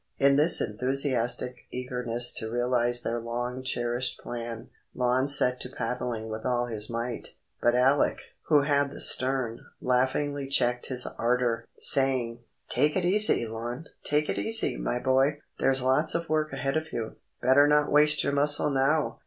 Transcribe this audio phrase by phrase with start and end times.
[0.17, 6.43] In his enthusiastic eagerness to realize their long cherished plan, Lon set to paddling with
[6.43, 8.17] all his might; but Alec,
[8.47, 14.39] who had the stern, laughingly checked his ardour, saying,— "Take it easy, Lon; take it
[14.39, 15.39] easy, my boy!
[15.59, 17.17] There's lots of work ahead of you.
[17.39, 19.19] Better not waste your muscle now!"